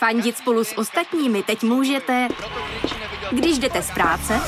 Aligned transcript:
Fandit 0.00 0.36
spolu 0.36 0.64
s 0.64 0.78
ostatními 0.78 1.42
teď 1.42 1.62
můžete, 1.62 2.28
když 3.30 3.58
jdete 3.58 3.82
z 3.82 3.90
práce, 3.90 4.40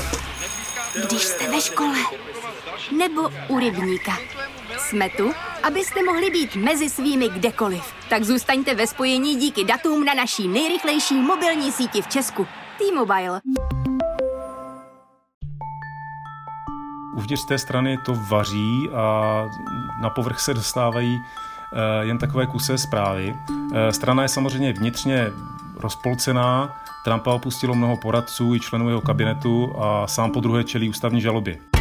když 1.07 1.21
jste 1.21 1.51
ve 1.51 1.61
škole, 1.61 1.97
nebo 2.97 3.29
u 3.47 3.59
rybníka. 3.59 4.11
Jsme 4.77 5.09
tu, 5.09 5.31
abyste 5.63 6.03
mohli 6.03 6.29
být 6.29 6.55
mezi 6.55 6.89
svými 6.89 7.29
kdekoliv. 7.29 7.83
Tak 8.09 8.23
zůstaňte 8.23 8.75
ve 8.75 8.87
spojení 8.87 9.35
díky 9.35 9.63
datům 9.63 10.05
na 10.05 10.13
naší 10.13 10.47
nejrychlejší 10.47 11.15
mobilní 11.15 11.71
síti 11.71 12.01
v 12.01 12.07
Česku. 12.07 12.47
T-Mobile. 12.77 13.41
Uvnitř 17.15 17.45
té 17.45 17.57
strany 17.57 17.97
to 18.05 18.13
vaří 18.29 18.89
a 18.95 19.45
na 20.01 20.09
povrch 20.09 20.39
se 20.39 20.53
dostávají 20.53 21.19
jen 22.01 22.17
takové 22.17 22.47
kusy 22.47 22.77
zprávy. 22.77 23.35
Eh, 23.73 23.93
strana 23.93 24.23
je 24.23 24.29
samozřejmě 24.29 24.73
vnitřně 24.73 25.31
rozpolcená, 25.79 26.75
Trumpa 27.03 27.33
opustilo 27.33 27.75
mnoho 27.75 27.97
poradců 27.97 28.55
i 28.55 28.59
členů 28.59 28.89
jeho 28.89 29.01
kabinetu 29.01 29.73
a 29.79 30.07
sám 30.07 30.31
po 30.31 30.39
druhé 30.39 30.63
čelí 30.63 30.89
ústavní 30.89 31.21
žalobě. 31.21 31.72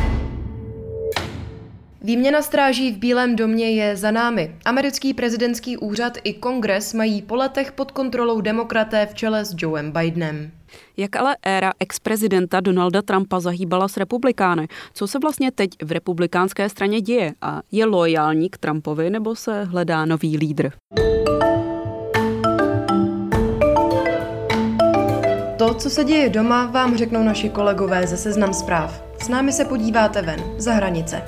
Výměna 2.05 2.43
stráží 2.43 2.93
v 2.93 2.99
Bílém 2.99 3.37
domě 3.37 3.71
je 3.71 3.97
za 3.97 4.11
námi. 4.11 4.57
Americký 4.65 5.15
prezidentský 5.15 5.77
úřad 5.77 6.19
i 6.25 6.33
kongres 6.33 6.95
mají 6.95 7.23
po 7.23 7.37
letech 7.37 7.73
pod 7.73 7.91
kontrolou 7.91 8.41
demokraté 8.41 9.07
v 9.07 9.15
čele 9.15 9.45
s 9.45 9.55
Joeem 9.59 9.93
Bidenem. 9.93 10.51
Jak 10.97 11.17
ale 11.17 11.37
éra 11.43 11.73
ex-prezidenta 11.81 12.61
Donalda 12.61 13.03
Trumpa 13.03 13.41
zahýbala 13.41 13.89
s 13.89 13.97
republikány? 13.97 14.69
Co 14.95 15.07
se 15.07 15.19
vlastně 15.19 15.51
teď 15.53 15.71
v 15.83 15.93
republikánské 15.93 16.69
straně 16.69 17.01
děje? 17.01 17.33
A 17.43 17.63
je 17.73 17.87
loajální 17.87 18.51
k 18.51 18.59
Trumpovi 18.59 19.11
nebo 19.11 19.37
se 19.37 19.65
hledá 19.65 20.05
nový 20.05 20.37
lídr? 20.37 20.71
To, 25.59 25.75
co 25.75 25.91
se 25.91 26.05
děje 26.05 26.29
doma, 26.29 26.67
vám 26.67 26.97
řeknou 26.97 27.23
naši 27.23 27.49
kolegové 27.49 28.07
ze 28.07 28.17
Seznam 28.17 28.55
zpráv. 28.55 29.05
S 29.23 29.29
námi 29.29 29.53
se 29.53 29.65
podíváte 29.65 30.23
ven, 30.23 30.41
za 30.59 30.73
hranice. 30.73 31.23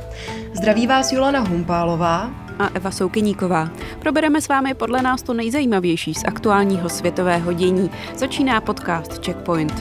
Zdraví 0.56 0.86
vás 0.86 1.12
Julana 1.12 1.40
Humpálová 1.40 2.30
a 2.58 2.68
Eva 2.74 2.90
Soukyníková. 2.90 3.70
Probereme 3.98 4.40
s 4.40 4.48
vámi 4.48 4.74
podle 4.74 5.02
nás 5.02 5.22
to 5.22 5.34
nejzajímavější 5.34 6.14
z 6.14 6.24
aktuálního 6.24 6.88
světového 6.88 7.52
dění. 7.52 7.90
Začíná 8.16 8.60
podcast 8.60 9.24
Checkpoint. 9.24 9.72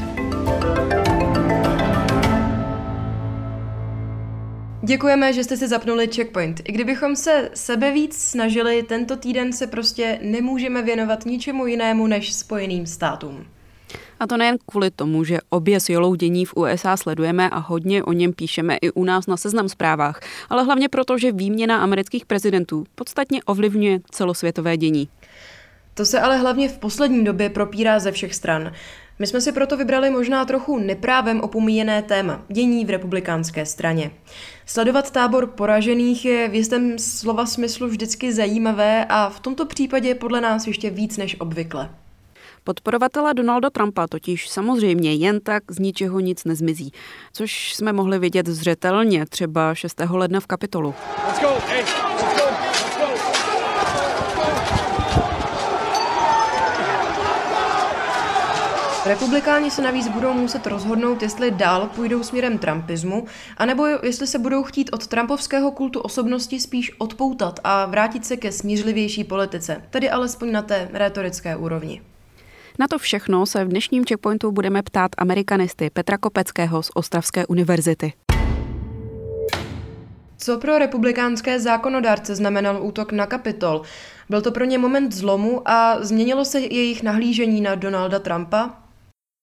Děkujeme, 4.82 5.34
že 5.34 5.44
jste 5.44 5.58
si 5.58 5.68
zapnuli 5.68 6.08
Checkpoint. 6.08 6.62
I 6.66 6.72
kdybychom 6.72 7.16
se 7.16 7.50
sebe 7.54 7.92
víc 7.92 8.18
snažili, 8.18 8.84
tento 8.84 9.16
týden 9.16 9.54
se 9.54 9.68
prostě 9.68 10.20
nemůžeme 10.22 10.82
věnovat 10.82 11.26
ničemu 11.26 11.66
jinému 11.66 12.08
než 12.08 12.34
Spojeným 12.34 12.86
státům. 12.86 13.46
A 14.20 14.28
to 14.28 14.38
nejen 14.38 14.58
kvůli 14.66 14.92
tomu, 14.92 15.24
že 15.24 15.40
obě 15.50 15.80
s 15.80 15.90
Jolou 15.90 16.16
dění 16.16 16.46
v 16.46 16.54
USA 16.56 16.98
sledujeme 16.98 17.50
a 17.50 17.58
hodně 17.58 18.04
o 18.04 18.14
něm 18.14 18.34
píšeme 18.34 18.78
i 18.82 18.92
u 18.92 19.04
nás 19.04 19.28
na 19.28 19.38
seznam 19.38 19.70
zprávách, 19.70 20.20
ale 20.50 20.64
hlavně 20.64 20.90
proto, 20.90 21.18
že 21.18 21.32
výměna 21.32 21.78
amerických 21.78 22.26
prezidentů 22.26 22.86
podstatně 22.96 23.44
ovlivňuje 23.44 24.00
celosvětové 24.12 24.78
dění. 24.78 25.10
To 25.94 26.06
se 26.06 26.20
ale 26.20 26.38
hlavně 26.38 26.70
v 26.70 26.78
poslední 26.78 27.24
době 27.24 27.50
propírá 27.50 28.00
ze 28.00 28.12
všech 28.12 28.36
stran. 28.36 28.72
My 29.20 29.28
jsme 29.28 29.42
si 29.42 29.52
proto 29.52 29.78
vybrali 29.78 30.10
možná 30.10 30.46
trochu 30.46 30.80
neprávem 30.80 31.42
opomíjené 31.42 32.02
téma 32.02 32.46
dění 32.48 32.86
v 32.86 32.90
republikánské 32.90 33.66
straně. 33.66 34.12
Sledovat 34.66 35.12
tábor 35.12 35.48
poražených 35.48 36.26
je 36.26 36.50
v 36.50 36.56
jistém 36.56 37.00
slova 37.00 37.46
smyslu 37.46 37.88
vždycky 37.88 38.34
zajímavé 38.34 39.06
a 39.10 39.30
v 39.30 39.40
tomto 39.40 39.66
případě 39.66 40.16
podle 40.16 40.42
nás 40.42 40.68
ještě 40.68 40.90
víc 40.90 41.18
než 41.18 41.40
obvykle. 41.40 41.90
Podporovatele 42.64 43.34
Donalda 43.34 43.70
Trumpa 43.70 44.08
totiž 44.08 44.50
samozřejmě 44.50 45.14
jen 45.14 45.40
tak 45.40 45.64
z 45.72 45.80
ničeho 45.80 46.20
nic 46.20 46.46
nezmizí, 46.46 46.92
což 47.34 47.76
jsme 47.76 47.94
mohli 47.94 48.20
vidět 48.20 48.48
zřetelně 48.48 49.26
třeba 49.26 49.76
6. 49.76 50.02
ledna 50.10 50.40
v 50.40 50.48
Kapitolu. 50.48 50.96
Republikáni 59.06 59.72
se 59.72 59.82
navíc 59.82 60.08
budou 60.08 60.34
muset 60.34 60.68
rozhodnout, 60.68 61.22
jestli 61.22 61.52
dál 61.52 61.90
půjdou 61.96 62.24
směrem 62.24 62.58
trumpismu, 62.58 63.26
anebo 63.58 63.86
jestli 63.86 64.28
se 64.28 64.40
budou 64.40 64.64
chtít 64.64 64.90
od 64.94 65.08
trumpovského 65.08 65.72
kultu 65.72 66.00
osobnosti 66.00 66.60
spíš 66.60 66.92
odpoutat 66.98 67.60
a 67.64 67.86
vrátit 67.86 68.26
se 68.26 68.38
ke 68.38 68.52
smířlivější 68.52 69.24
politice, 69.24 69.84
tedy 69.90 70.10
alespoň 70.10 70.52
na 70.52 70.62
té 70.62 70.90
retorické 70.94 71.56
úrovni. 71.56 72.02
Na 72.80 72.88
to 72.88 72.98
všechno 72.98 73.46
se 73.46 73.66
v 73.66 73.68
dnešním 73.68 74.06
checkpointu 74.06 74.52
budeme 74.52 74.84
ptát 74.84 75.12
amerikanisty 75.18 75.90
Petra 75.90 76.18
Kopeckého 76.18 76.84
z 76.84 76.92
Ostravské 76.94 77.46
univerzity. 77.46 78.14
Co 80.38 80.60
pro 80.60 80.78
republikánské 80.78 81.60
zákonodárce 81.60 82.36
znamenal 82.36 82.84
útok 82.84 83.12
na 83.12 83.26
Kapitol? 83.26 83.82
Byl 84.30 84.42
to 84.42 84.52
pro 84.52 84.66
ně 84.66 84.78
moment 84.78 85.12
zlomu 85.12 85.70
a 85.70 86.04
změnilo 86.04 86.46
se 86.46 86.60
jejich 86.60 87.04
nahlížení 87.04 87.62
na 87.62 87.76
Donalda 87.76 88.20
Trumpa? 88.20 88.70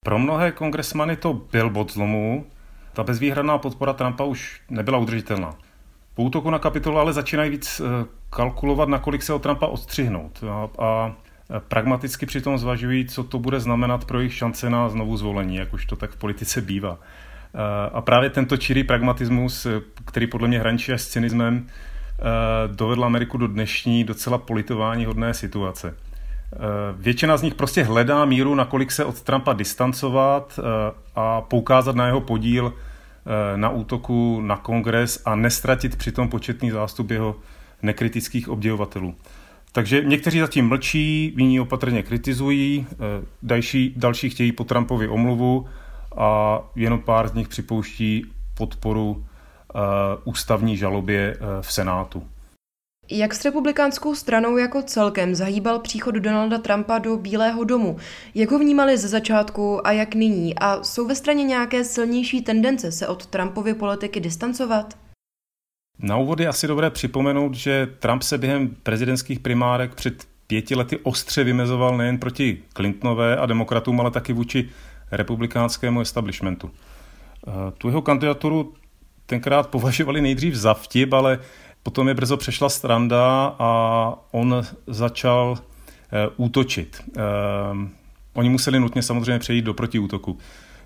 Pro 0.05 0.19
mnohé 0.19 0.53
kongresmany 0.53 1.17
to 1.17 1.33
byl 1.33 1.71
bod 1.71 1.93
zlomu. 1.93 2.47
Ta 2.93 3.03
bezvýhradná 3.03 3.59
podpora 3.59 3.93
Trumpa 3.93 4.25
už 4.25 4.61
nebyla 4.71 4.99
udržitelná. 4.99 5.55
Po 6.15 6.23
útoku 6.23 6.51
na 6.51 6.59
Kapitol 6.59 6.99
ale 6.99 7.13
začínají 7.13 7.51
víc 7.51 7.81
eh, 7.81 8.07
kalkulovat, 8.31 8.89
nakolik 8.89 9.23
se 9.23 9.33
od 9.33 9.43
Trumpa 9.43 9.67
odstřihnout. 9.67 10.45
A, 10.51 10.69
a 10.79 11.17
pragmaticky 11.59 12.27
přitom 12.27 12.59
zvažují, 12.59 13.07
co 13.07 13.25
to 13.25 13.39
bude 13.39 13.61
znamenat 13.61 14.05
pro 14.05 14.19
jejich 14.19 14.35
šance 14.35 14.71
na 14.71 14.89
znovu 14.89 15.17
zvolení, 15.17 15.57
jak 15.57 15.73
už 15.73 15.87
to 15.87 15.97
tak 15.97 16.11
v 16.11 16.17
politice 16.17 16.61
bývá. 16.61 16.99
Eh, 17.55 17.91
a 17.93 18.01
právě 18.01 18.31
tento 18.31 18.57
čirý 18.57 18.85
pragmatismus, 18.85 19.67
eh, 19.67 19.81
který 20.05 20.27
podle 20.27 20.49
mě 20.49 20.61
hraničí 20.61 20.93
až 20.93 21.03
s 21.03 21.09
cynismem, 21.09 21.67
eh, 21.67 22.23
dovedl 22.67 23.05
Ameriku 23.05 23.39
do 23.39 23.47
dnešní 23.47 24.05
docela 24.05 24.39
politování 24.39 25.05
hodné 25.05 25.35
situace. 25.35 25.97
Většina 26.97 27.37
z 27.37 27.43
nich 27.43 27.55
prostě 27.55 27.83
hledá 27.83 28.25
míru, 28.25 28.55
nakolik 28.55 28.93
se 28.93 29.05
od 29.05 29.23
Trumpa 29.23 29.53
distancovat 29.53 30.61
a 31.17 31.41
poukázat 31.41 31.97
na 31.97 32.07
jeho 32.07 32.21
podíl 32.21 32.73
na 33.57 33.71
útoku 33.71 34.41
na 34.41 34.57
kongres 34.57 35.23
a 35.25 35.35
nestratit 35.35 35.97
přitom 35.97 36.29
početný 36.29 36.71
zástup 36.71 37.11
jeho 37.11 37.37
nekritických 37.83 38.49
obdivovatelů. 38.49 39.15
Takže 39.73 40.03
někteří 40.05 40.41
zatím 40.41 40.69
mlčí, 40.69 41.35
jiní 41.37 41.61
opatrně 41.61 42.03
kritizují, 42.03 42.87
eh, 42.93 42.97
další, 43.43 43.95
další 43.97 44.31
chtějí 44.31 44.53
po 44.53 44.65
Trumpovi 44.65 45.09
omluvu 45.09 45.67
a 46.17 46.61
jenom 46.77 47.01
pár 47.01 47.29
z 47.29 47.35
nich 47.35 47.49
připouští 47.49 48.27
podporu 48.55 49.11
uh, 49.11 49.81
ústavní 50.25 50.77
žalobě 50.77 51.37
uh, 51.37 51.47
v 51.61 51.73
Senátu. 51.73 52.23
Jak 53.11 53.35
s 53.35 53.45
republikánskou 53.45 54.15
stranou 54.15 54.57
jako 54.57 54.83
celkem 54.83 55.35
zahýbal 55.35 55.79
příchod 55.79 56.15
Donalda 56.15 56.59
Trumpa 56.59 56.99
do 56.99 57.17
Bílého 57.17 57.65
domu? 57.65 57.97
Jak 58.35 58.51
ho 58.51 58.59
vnímali 58.59 58.99
ze 58.99 59.09
začátku 59.09 59.87
a 59.87 59.93
jak 59.93 60.15
nyní? 60.15 60.59
A 60.59 60.83
jsou 60.83 61.07
ve 61.07 61.15
straně 61.15 61.45
nějaké 61.45 61.85
silnější 61.85 62.43
tendence 62.43 62.93
se 62.93 63.09
od 63.09 63.27
Trumpovy 63.27 63.75
politiky 63.75 64.21
distancovat? 64.21 64.95
Na 66.03 66.17
úvod 66.17 66.41
je 66.41 66.49
asi 66.49 66.67
dobré 66.67 66.91
připomenout, 66.91 67.55
že 67.55 67.89
Trump 67.99 68.23
se 68.23 68.39
během 68.39 68.69
prezidentských 68.83 69.41
primárek 69.41 69.95
před 69.95 70.29
pěti 70.47 70.75
lety 70.75 70.99
ostře 71.03 71.45
vymezoval 71.45 71.97
nejen 71.97 72.19
proti 72.19 72.63
Clintonové 72.77 73.37
a 73.37 73.47
demokratům, 73.47 74.01
ale 74.01 74.11
taky 74.11 74.33
vůči 74.33 74.69
republikánskému 75.11 76.01
establishmentu. 76.01 76.71
Eh, 77.49 77.51
tu 77.79 77.89
jeho 77.89 78.03
kandidaturu 78.03 78.75
tenkrát 79.27 79.69
považovali 79.69 80.21
nejdřív 80.21 80.55
za 80.55 80.75
vtip, 80.75 81.13
ale 81.13 81.39
potom 81.83 82.09
je 82.09 82.15
brzo 82.15 82.37
přešla 82.37 82.69
stranda 82.69 83.57
a 83.59 84.15
on 84.31 84.63
začal 84.87 85.59
eh, 85.59 86.29
útočit. 86.37 87.03
Eh, 87.17 87.21
oni 88.33 88.49
museli 88.49 88.81
nutně 88.81 89.03
samozřejmě 89.03 89.39
přejít 89.39 89.63
do 89.63 89.75
protiútoku. 89.75 90.39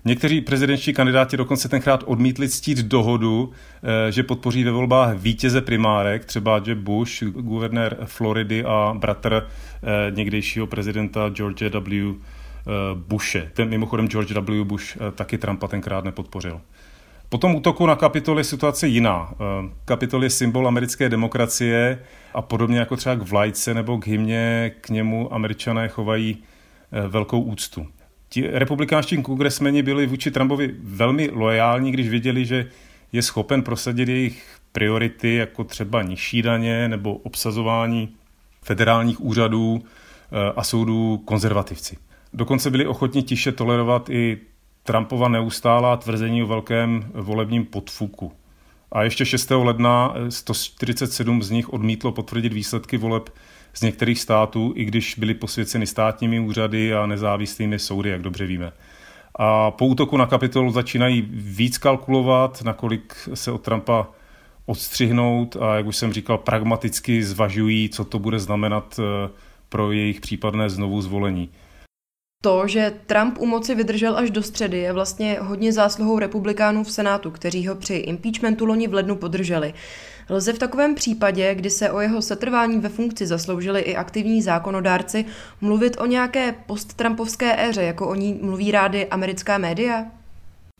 Někteří 0.07 0.41
prezidentští 0.41 0.93
kandidáti 0.93 1.37
dokonce 1.37 1.69
tenkrát 1.69 2.03
odmítli 2.05 2.49
ctít 2.49 2.77
dohodu, 2.77 3.51
eh, 3.83 4.11
že 4.11 4.23
podpoří 4.23 4.63
ve 4.63 4.71
volbách 4.71 5.17
vítěze 5.17 5.61
primárek, 5.61 6.25
třeba 6.25 6.61
Jeb 6.67 6.77
Bush, 6.77 7.23
guvernér 7.23 7.97
Floridy 8.05 8.63
a 8.63 8.93
bratr 8.97 9.47
eh, 9.47 10.11
někdejšího 10.11 10.67
prezidenta 10.67 11.29
George 11.29 11.61
W. 11.61 12.13
Eh, 12.13 12.71
Bushe. 12.93 13.51
Ten 13.53 13.69
mimochodem 13.69 14.07
George 14.07 14.31
W. 14.31 14.63
Bush 14.63 14.97
taky 15.15 15.37
Trumpa 15.37 15.67
tenkrát 15.67 16.03
nepodpořil. 16.03 16.61
Po 17.29 17.37
tom 17.37 17.55
útoku 17.55 17.85
na 17.85 17.95
Kapitol 17.95 18.37
je 18.37 18.43
situace 18.43 18.87
jiná. 18.87 19.33
Kapitol 19.85 20.23
je 20.23 20.29
symbol 20.29 20.67
americké 20.67 21.09
demokracie 21.09 21.99
a 22.33 22.41
podobně 22.41 22.79
jako 22.79 22.95
třeba 22.95 23.15
k 23.15 23.21
vlajce 23.21 23.73
nebo 23.73 23.97
k 23.97 24.07
hymně 24.07 24.71
k 24.81 24.89
němu 24.89 25.33
američané 25.33 25.87
chovají 25.87 26.43
velkou 27.07 27.41
úctu 27.41 27.87
ti 28.29 28.47
republikánští 28.47 29.23
kongresmeni 29.23 29.83
byli 29.83 30.07
vůči 30.07 30.31
Trumpovi 30.31 30.75
velmi 30.79 31.29
loajální, 31.33 31.91
když 31.91 32.09
věděli, 32.09 32.45
že 32.45 32.67
je 33.11 33.21
schopen 33.21 33.63
prosadit 33.63 34.09
jejich 34.09 34.57
priority, 34.71 35.35
jako 35.35 35.63
třeba 35.63 36.01
nižší 36.01 36.41
daně 36.41 36.87
nebo 36.87 37.13
obsazování 37.13 38.09
federálních 38.61 39.21
úřadů 39.21 39.83
eh, 39.83 40.53
a 40.55 40.63
soudů 40.63 41.21
konzervativci. 41.25 41.97
Dokonce 42.33 42.69
byli 42.69 42.87
ochotni 42.87 43.23
tiše 43.23 43.51
tolerovat 43.51 44.09
i 44.09 44.37
Trumpova 44.83 45.27
neustálá 45.27 45.97
tvrzení 45.97 46.43
o 46.43 46.47
velkém 46.47 47.11
volebním 47.13 47.65
podfuku. 47.65 48.31
A 48.91 49.03
ještě 49.03 49.25
6. 49.25 49.51
ledna 49.51 50.13
147 50.29 51.43
z 51.43 51.49
nich 51.49 51.73
odmítlo 51.73 52.11
potvrdit 52.11 52.53
výsledky 52.53 52.97
voleb 52.97 53.29
z 53.75 53.81
některých 53.81 54.19
států, 54.19 54.73
i 54.75 54.85
když 54.85 55.15
byly 55.17 55.33
posvěceny 55.33 55.87
státními 55.87 56.39
úřady 56.39 56.93
a 56.93 57.05
nezávislými 57.05 57.79
soudy, 57.79 58.09
jak 58.09 58.21
dobře 58.21 58.45
víme. 58.45 58.71
A 59.35 59.71
po 59.71 59.85
útoku 59.85 60.17
na 60.17 60.25
kapitol 60.25 60.71
začínají 60.71 61.27
víc 61.31 61.77
kalkulovat, 61.77 62.61
nakolik 62.61 63.29
se 63.33 63.51
od 63.51 63.61
Trumpa 63.61 64.07
odstřihnout 64.65 65.57
a, 65.59 65.75
jak 65.75 65.85
už 65.85 65.95
jsem 65.95 66.13
říkal, 66.13 66.37
pragmaticky 66.37 67.23
zvažují, 67.23 67.89
co 67.89 68.05
to 68.05 68.19
bude 68.19 68.39
znamenat 68.39 68.99
eh, 68.99 69.29
pro 69.69 69.91
jejich 69.91 70.21
případné 70.21 70.69
znovu 70.69 71.01
zvolení. 71.01 71.49
To, 72.43 72.67
že 72.67 72.93
Trump 73.05 73.37
u 73.39 73.45
moci 73.45 73.75
vydržel 73.75 74.17
až 74.17 74.29
do 74.29 74.43
středy, 74.43 74.77
je 74.77 74.93
vlastně 74.93 75.37
hodně 75.41 75.73
zásluhou 75.73 76.19
republikánů 76.19 76.83
v 76.83 76.91
Senátu, 76.91 77.31
kteří 77.31 77.67
ho 77.67 77.75
při 77.75 77.93
impeachmentu 77.93 78.65
loni 78.65 78.87
v 78.87 78.93
lednu 78.93 79.15
podrželi. 79.15 79.73
Lze 80.29 80.53
v 80.53 80.59
takovém 80.59 80.95
případě, 80.95 81.55
kdy 81.55 81.69
se 81.69 81.91
o 81.91 81.99
jeho 81.99 82.21
setrvání 82.21 82.79
ve 82.79 82.89
funkci 82.89 83.27
zasloužili 83.27 83.81
i 83.81 83.95
aktivní 83.95 84.41
zákonodárci, 84.41 85.25
mluvit 85.61 85.97
o 85.99 86.05
nějaké 86.05 86.55
post-Trumpovské 86.65 87.69
éře, 87.69 87.83
jako 87.83 88.07
o 88.07 88.15
ní 88.15 88.39
mluví 88.41 88.71
rády 88.71 89.07
americká 89.07 89.57
média? 89.57 90.05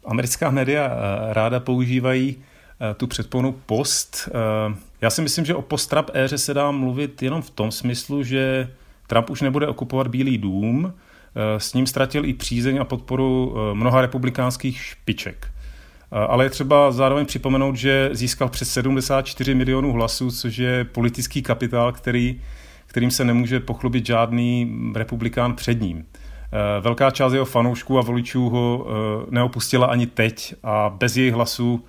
Americká 0.06 0.50
média 0.50 0.92
eh, 0.92 1.34
ráda 1.34 1.60
používají 1.60 2.36
eh, 2.36 2.94
tu 2.94 3.08
předponu 3.08 3.52
post. 3.66 4.30
Eh, 4.30 4.76
já 5.02 5.10
si 5.10 5.22
myslím, 5.22 5.46
že 5.46 5.56
o 5.56 5.62
post-Trump 5.62 6.10
éře 6.14 6.38
se 6.38 6.54
dá 6.54 6.72
mluvit 6.72 7.24
jenom 7.24 7.42
v 7.42 7.50
tom 7.50 7.72
smyslu, 7.72 8.24
že 8.24 8.70
Trump 9.08 9.30
už 9.30 9.42
nebude 9.42 9.68
okupovat 9.68 10.08
Bílý 10.08 10.38
dům, 10.38 10.94
s 11.58 11.74
ním 11.74 11.88
ztratil 11.88 12.26
i 12.26 12.34
přízeň 12.34 12.78
a 12.82 12.84
podporu 12.84 13.56
mnoha 13.74 14.02
republikánských 14.02 14.82
špiček. 14.82 15.48
Ale 16.12 16.46
je 16.46 16.50
třeba 16.50 16.92
zároveň 16.92 17.26
připomenout, 17.26 17.76
že 17.76 18.10
získal 18.12 18.50
přes 18.50 18.74
74 18.74 19.56
milionů 19.56 19.92
hlasů, 19.92 20.32
což 20.32 20.58
je 20.58 20.84
politický 20.84 21.42
kapitál, 21.42 21.92
který, 21.92 22.42
kterým 22.86 23.12
se 23.12 23.26
nemůže 23.26 23.60
pochlubit 23.60 24.06
žádný 24.06 24.76
republikán 24.96 25.56
před 25.56 25.82
ním. 25.82 26.06
Velká 26.82 27.12
část 27.12 27.34
jeho 27.34 27.46
fanoušků 27.46 28.00
a 28.00 28.02
voličů 28.02 28.50
ho 28.50 28.88
neopustila 29.30 29.88
ani 29.88 30.08
teď 30.08 30.56
a 30.64 30.90
bez 30.90 31.18
jejich 31.18 31.34
hlasů 31.34 31.86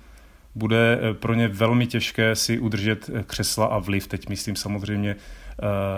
bude 0.55 0.99
pro 1.13 1.33
ně 1.33 1.47
velmi 1.47 1.87
těžké 1.87 2.35
si 2.35 2.59
udržet 2.59 3.09
křesla 3.27 3.65
a 3.65 3.79
vliv. 3.79 4.07
Teď 4.07 4.29
myslím 4.29 4.55
samozřejmě 4.55 5.15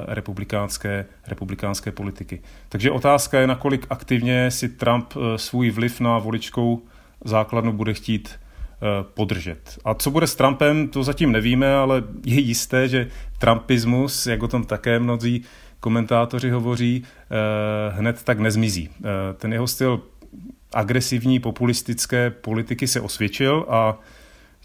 republikánské, 0.07 1.05
republikánské 1.27 1.91
politiky. 1.91 2.41
Takže 2.69 2.91
otázka 2.91 3.39
je, 3.39 3.47
nakolik 3.47 3.87
aktivně 3.89 4.51
si 4.51 4.69
Trump 4.69 5.13
svůj 5.35 5.69
vliv 5.69 5.99
na 5.99 6.17
voličkou 6.17 6.81
základnu 7.25 7.73
bude 7.73 7.93
chtít 7.93 8.29
eh, 8.31 9.03
podržet. 9.13 9.79
A 9.85 9.93
co 9.93 10.11
bude 10.11 10.27
s 10.27 10.35
Trumpem, 10.35 10.87
to 10.87 11.03
zatím 11.03 11.31
nevíme, 11.31 11.75
ale 11.75 12.03
je 12.25 12.39
jisté, 12.39 12.87
že 12.87 13.07
Trumpismus, 13.37 14.27
jak 14.27 14.43
o 14.43 14.47
tom 14.47 14.63
také 14.63 14.99
mnozí 14.99 15.43
komentátoři 15.79 16.49
hovoří, 16.49 17.03
eh, 17.03 17.35
hned 17.93 18.23
tak 18.23 18.39
nezmizí. 18.39 18.89
Eh, 18.89 19.03
ten 19.33 19.53
jeho 19.53 19.67
styl 19.67 20.01
agresivní 20.73 21.39
populistické 21.39 22.29
politiky 22.29 22.87
se 22.87 23.01
osvědčil 23.01 23.65
a 23.69 23.99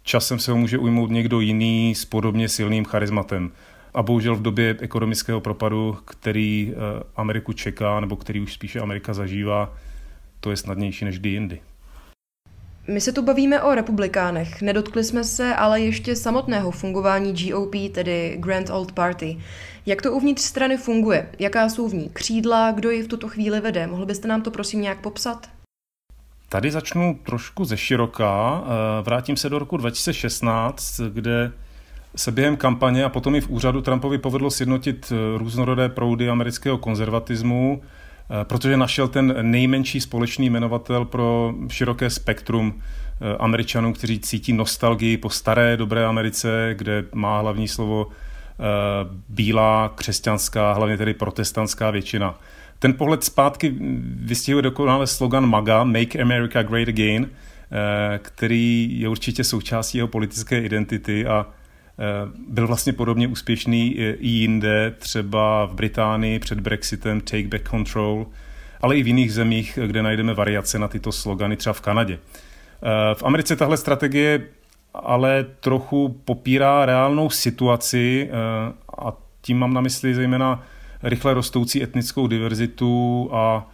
časem 0.02 0.38
se 0.38 0.50
ho 0.50 0.56
může 0.56 0.78
ujmout 0.78 1.10
někdo 1.10 1.40
jiný 1.40 1.94
s 1.94 2.04
podobně 2.04 2.48
silným 2.48 2.84
charizmatem. 2.84 3.52
A 3.94 4.02
bohužel 4.02 4.36
v 4.36 4.42
době 4.42 4.76
ekonomického 4.80 5.40
propadu, 5.40 5.98
který 6.04 6.74
Ameriku 7.16 7.52
čeká, 7.52 8.00
nebo 8.00 8.16
který 8.16 8.40
už 8.40 8.52
spíše 8.52 8.80
Amerika 8.80 9.14
zažívá, 9.14 9.72
to 10.40 10.50
je 10.50 10.56
snadnější 10.56 11.04
než 11.04 11.18
kdy 11.18 11.28
jindy. 11.28 11.60
My 12.88 13.00
se 13.00 13.12
tu 13.12 13.22
bavíme 13.22 13.62
o 13.62 13.74
republikánech, 13.74 14.62
nedotkli 14.62 15.04
jsme 15.04 15.24
se 15.24 15.54
ale 15.54 15.80
ještě 15.80 16.16
samotného 16.16 16.70
fungování 16.70 17.34
GOP, 17.34 17.74
tedy 17.94 18.36
Grand 18.38 18.70
Old 18.70 18.92
Party. 18.92 19.38
Jak 19.86 20.02
to 20.02 20.12
uvnitř 20.12 20.42
strany 20.42 20.76
funguje? 20.76 21.30
Jaká 21.38 21.68
jsou 21.68 21.88
v 21.88 21.94
ní 21.94 22.10
křídla? 22.12 22.72
Kdo 22.72 22.90
ji 22.90 23.02
v 23.02 23.08
tuto 23.08 23.28
chvíli 23.28 23.60
vede? 23.60 23.86
Mohl 23.86 24.06
byste 24.06 24.28
nám 24.28 24.42
to 24.42 24.50
prosím 24.50 24.80
nějak 24.80 25.00
popsat? 25.00 25.50
Tady 26.48 26.70
začnu 26.70 27.18
trošku 27.26 27.64
ze 27.64 27.76
široka. 27.76 28.62
Eh, 28.64 29.02
vrátím 29.02 29.36
se 29.36 29.48
do 29.48 29.58
roku 29.58 29.76
2016, 29.76 31.00
kde 31.08 31.52
se 32.16 32.32
během 32.32 32.56
kampaně 32.56 33.04
a 33.04 33.08
potom 33.08 33.34
i 33.34 33.40
v 33.40 33.50
úřadu 33.50 33.82
Trumpovi 33.82 34.18
povedlo 34.18 34.50
sjednotit 34.50 35.12
eh, 35.12 35.38
různorodé 35.38 35.88
proudy 35.88 36.30
amerického 36.30 36.78
konzervatismu, 36.78 37.82
protože 38.44 38.76
našel 38.76 39.08
ten 39.08 39.34
nejmenší 39.50 40.00
společný 40.00 40.50
jmenovatel 40.50 41.04
pro 41.04 41.54
široké 41.68 42.10
spektrum 42.10 42.74
eh, 42.80 43.36
Američanů, 43.38 43.92
kteří 43.92 44.20
cítí 44.20 44.52
nostalgii 44.52 45.16
po 45.16 45.30
staré 45.30 45.76
dobré 45.76 46.06
Americe, 46.06 46.74
kde 46.74 47.04
má 47.14 47.40
hlavní 47.40 47.68
slovo 47.68 48.06
eh, 48.08 48.64
bílá, 49.28 49.92
křesťanská, 49.94 50.72
hlavně 50.72 50.96
tedy 50.96 51.14
protestantská 51.14 51.90
většina. 51.90 52.38
Ten 52.78 52.92
pohled 52.92 53.24
zpátky 53.24 53.74
vystihuje 54.04 54.62
dokonale 54.62 55.06
slogan 55.06 55.46
MAGA, 55.46 55.84
Make 55.84 56.22
America 56.22 56.62
Great 56.62 56.88
Again, 56.88 57.30
který 58.18 59.00
je 59.00 59.08
určitě 59.08 59.44
součástí 59.44 59.98
jeho 59.98 60.08
politické 60.08 60.60
identity 60.60 61.26
a 61.26 61.46
Eh, 61.46 61.63
byl 62.48 62.66
vlastně 62.66 62.92
podobně 62.92 63.28
úspěšný 63.28 63.94
i 63.98 64.28
jinde, 64.28 64.94
třeba 64.98 65.64
v 65.66 65.74
Británii 65.74 66.38
před 66.38 66.60
Brexitem 66.60 67.20
Take 67.20 67.48
Back 67.48 67.70
Control, 67.70 68.26
ale 68.80 68.96
i 68.96 69.02
v 69.02 69.06
jiných 69.06 69.32
zemích, 69.32 69.78
kde 69.86 70.02
najdeme 70.02 70.34
variace 70.34 70.78
na 70.78 70.88
tyto 70.88 71.12
slogany, 71.12 71.56
třeba 71.56 71.72
v 71.72 71.80
Kanadě. 71.80 72.18
Eh, 72.82 73.14
v 73.14 73.22
Americe 73.22 73.56
tahle 73.56 73.76
strategie 73.76 74.42
ale 74.94 75.46
trochu 75.60 76.20
popírá 76.24 76.86
reálnou 76.86 77.30
situaci 77.30 78.30
eh, 78.30 78.34
a 78.98 79.12
tím 79.40 79.58
mám 79.58 79.74
na 79.74 79.80
mysli 79.80 80.14
zejména 80.14 80.62
rychle 81.02 81.34
rostoucí 81.34 81.82
etnickou 81.82 82.26
diverzitu 82.26 83.30
a 83.32 83.70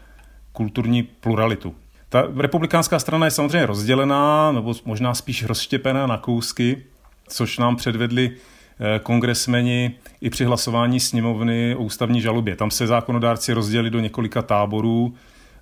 kulturní 0.53 1.03
pluralitu. 1.03 1.75
Ta 2.09 2.25
republikánská 2.37 2.99
strana 2.99 3.25
je 3.25 3.31
samozřejmě 3.31 3.67
rozdělená, 3.67 4.53
nebo 4.53 4.75
možná 4.85 5.15
spíš 5.15 5.45
rozštěpená 5.45 6.07
na 6.07 6.19
kousky, 6.19 6.83
což 7.31 7.59
nám 7.59 7.77
předvedli 7.77 8.31
eh, 8.31 8.99
kongresmeni 8.99 9.95
i 10.21 10.31
při 10.31 10.45
hlasování 10.45 11.01
sněmovny 11.01 11.75
o 11.75 11.83
ústavní 11.83 12.21
žalobě. 12.21 12.57
Tam 12.57 12.71
se 12.71 12.87
zákonodárci 12.87 13.53
rozdělili 13.53 13.91
do 13.91 14.01
několika 14.01 14.43
táborů. 14.43 15.15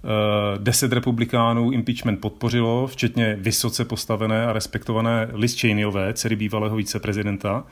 Eh, 0.05 0.59
deset 0.59 0.93
republikánů 0.93 1.71
impeachment 1.71 2.21
podpořilo, 2.21 2.87
včetně 2.87 3.37
vysoce 3.40 3.85
postavené 3.85 4.47
a 4.47 4.52
respektované 4.52 5.28
Liz 5.33 5.61
Cheneyové, 5.61 6.12
dcery 6.12 6.37
bývalého 6.37 6.76
viceprezidenta 6.76 7.64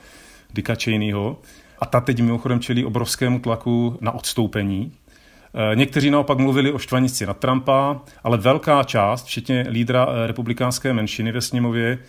Dicka 0.53 0.75
Cheneyho. 0.75 1.39
A 1.79 1.85
ta 1.85 2.01
teď 2.01 2.21
mimochodem 2.21 2.59
čelí 2.59 2.85
obrovskému 2.85 3.39
tlaku 3.39 3.97
na 4.01 4.11
odstoupení. 4.11 4.91
Eh, 4.91 5.75
někteří 5.75 6.09
naopak 6.09 6.37
mluvili 6.37 6.71
o 6.71 6.77
štvanici 6.77 7.25
na 7.25 7.33
Trumpa, 7.33 8.01
ale 8.23 8.37
velká 8.37 8.83
část, 8.83 9.25
včetně 9.25 9.65
lídra 9.69 10.07
republikánské 10.27 10.93
menšiny 10.93 11.31
ve 11.31 11.41
sněmově, 11.41 11.99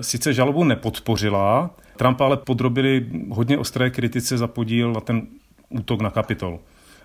sice 0.00 0.32
žalobu 0.32 0.64
nepodpořila, 0.64 1.70
Trump 1.96 2.20
ale 2.20 2.36
podrobili 2.36 3.06
hodně 3.30 3.58
ostré 3.58 3.90
kritice 3.90 4.38
za 4.38 4.46
podíl 4.46 4.92
na 4.92 5.00
ten 5.00 5.26
útok 5.68 6.00
na 6.00 6.10
Kapitol. 6.10 6.58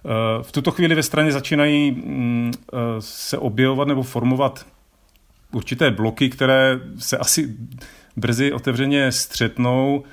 Eh, 0.05 0.43
v 0.43 0.51
tuto 0.51 0.71
chvíli 0.71 0.95
ve 0.95 1.03
straně 1.03 1.31
začínají 1.31 1.91
mm, 1.91 2.51
eh, 2.73 2.77
se 2.99 3.37
objevovat 3.37 3.87
nebo 3.87 4.03
formovat 4.03 4.65
určité 5.51 5.91
bloky, 5.91 6.29
které 6.29 6.79
se 6.97 7.17
asi 7.17 7.55
brzy 8.15 8.53
otevřeně 8.53 9.11
střetnou. 9.11 10.03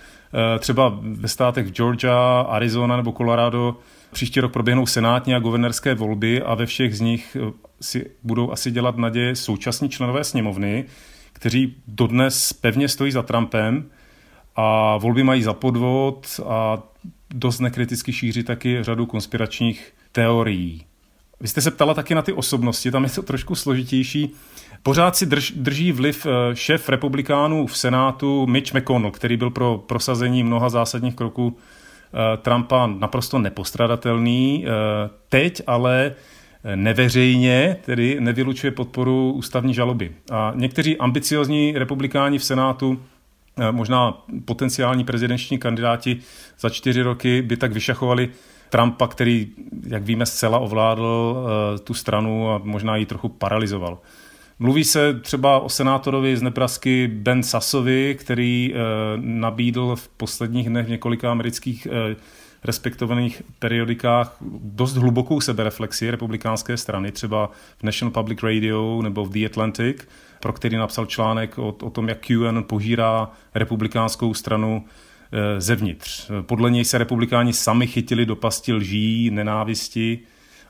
Třeba 0.59 0.99
ve 1.03 1.29
státech 1.29 1.71
Georgia, 1.71 2.41
Arizona 2.41 2.97
nebo 2.97 3.13
Colorado 3.13 3.77
příští 4.13 4.41
rok 4.41 4.53
proběhnou 4.53 4.87
senátní 4.87 5.35
a 5.35 5.39
guvernerské 5.39 5.95
volby 5.95 6.43
a 6.43 6.55
ve 6.55 6.67
všech 6.67 6.97
z 6.97 7.01
nich 7.01 7.37
si 7.81 8.11
budou 8.23 8.53
asi 8.53 8.71
dělat 8.71 8.97
naděje 8.97 9.37
současní 9.37 9.89
členové 9.89 10.25
sněmovny, 10.25 10.85
kteří 11.37 11.77
dodnes 11.87 12.53
pevně 12.53 12.89
stojí 12.89 13.13
za 13.13 13.23
Trumpem 13.23 13.91
a 14.57 14.97
volby 14.97 15.23
mají 15.23 15.43
za 15.43 15.53
podvod 15.53 16.41
a 16.47 16.83
dost 17.35 17.61
nekriticky 17.61 18.13
šíří 18.13 18.43
taky 18.43 18.83
řadu 18.83 19.07
konspiračních 19.07 19.93
teorií. 20.13 20.85
Vy 21.41 21.49
jste 21.49 21.61
se 21.61 21.71
ptala 21.71 21.95
taky 21.95 22.15
na 22.15 22.23
ty 22.23 22.33
osobnosti, 22.33 22.91
tam 22.91 23.05
je 23.05 23.11
to 23.11 23.23
trošku 23.23 23.55
složitější. 23.55 24.35
Pořád 24.83 25.17
si 25.17 25.27
drž, 25.27 25.53
drží 25.57 25.93
vliv 25.93 26.27
eh, 26.27 26.57
šéf 26.57 26.89
republikánů 26.89 27.67
v 27.67 27.79
Senátu 27.79 28.47
Mitch 28.47 28.75
McConnell, 28.75 29.11
který 29.11 29.37
byl 29.37 29.51
pro 29.51 29.79
prosazení 29.79 30.43
mnoha 30.43 30.69
zásadních 30.69 31.15
kroků 31.15 31.57
eh, 31.57 32.37
Trumpa 32.37 32.87
naprosto 32.87 33.39
nepostradatelný. 33.39 34.65
Eh, 34.67 34.71
teď 35.29 35.63
ale 35.67 36.15
neveřejně 36.75 37.77
tedy 37.85 38.17
nevylučuje 38.21 38.71
podporu 38.71 39.33
ústavní 39.33 39.75
žaloby. 39.75 40.13
A 40.31 40.53
někteří 40.55 40.97
ambiciozní 40.97 41.73
republikáni 41.77 42.39
v 42.39 42.45
Senátu, 42.45 43.03
eh, 43.59 43.73
možná 43.73 44.25
potenciální 44.45 45.05
prezidenční 45.05 45.59
kandidáti 45.59 46.19
za 46.61 46.69
čtyři 46.71 47.03
roky 47.03 47.43
by 47.43 47.57
tak 47.57 47.73
vyšachovali 47.73 48.29
Trumpa, 48.71 49.07
který, 49.07 49.49
jak 49.87 50.03
víme, 50.03 50.27
zcela 50.27 50.59
ovládl 50.59 51.37
tu 51.85 51.95
stranu 51.95 52.51
a 52.51 52.61
možná 52.65 52.97
ji 52.97 53.07
trochu 53.07 53.29
paralizoval. 53.29 53.99
Mluví 54.59 54.85
se 54.85 55.15
třeba 55.15 55.61
o 55.61 55.69
senátorovi 55.69 56.37
z 56.37 56.43
Nebrasky 56.43 57.09
Ben 57.09 57.43
Sassovi, 57.43 58.17
který 58.21 58.75
nabídl 59.17 59.97
v 59.97 60.09
posledních 60.09 60.69
dnech 60.69 60.87
v 60.87 60.91
několika 60.91 61.31
amerických 61.31 61.89
respektovaných 62.67 63.43
periodikách 63.59 64.37
dost 64.63 64.97
hlubokou 64.97 65.41
sebereflexi 65.41 66.11
republikánské 66.11 66.77
strany, 66.77 67.13
třeba 67.13 67.51
v 67.79 67.83
National 67.83 68.13
Public 68.13 68.43
Radio 68.43 69.03
nebo 69.03 69.25
v 69.25 69.31
The 69.31 69.47
Atlantic, 69.47 70.09
pro 70.41 70.53
který 70.53 70.77
napsal 70.77 71.07
článek 71.07 71.59
o, 71.59 71.69
o 71.69 71.91
tom, 71.91 72.09
jak 72.09 72.27
QN 72.27 72.63
požírá 72.63 73.31
republikánskou 73.55 74.35
stranu 74.35 74.85
e, 75.33 75.61
zevnitř. 75.61 76.31
Podle 76.43 76.71
něj 76.71 76.85
se 76.85 76.99
republikáni 76.99 77.53
sami 77.53 77.87
chytili 77.87 78.27
do 78.27 78.37
pasti 78.37 78.73
lží, 78.73 79.31
nenávisti 79.31 80.19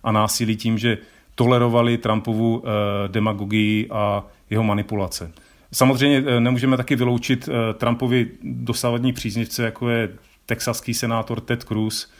a 0.02 0.12
násilí 0.12 0.56
tím, 0.56 0.78
že 0.78 0.98
tolerovali 1.34 1.98
Trumpovu 1.98 2.62
e, 2.64 3.08
demagogii 3.08 3.88
a 3.90 4.24
jeho 4.50 4.62
manipulace. 4.62 5.32
Samozřejmě 5.72 6.24
e, 6.26 6.40
nemůžeme 6.40 6.76
taky 6.76 6.96
vyloučit 6.96 7.48
Trumpovi 7.78 8.30
dosavadní 8.42 9.12
příznivce, 9.12 9.64
jako 9.64 9.88
je 9.88 10.08
texaský 10.46 10.94
senátor 10.94 11.40
Ted 11.40 11.62
Cruz, 11.62 12.10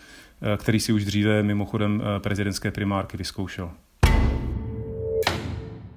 eh, 0.43 0.57
který 0.57 0.81
si 0.81 0.93
už 0.93 1.05
dříve 1.05 1.43
mimochodem 1.43 2.03
eh, 2.03 2.21
prezidentské 2.21 2.71
primárky 2.71 3.17
vyzkoušel. 3.17 3.71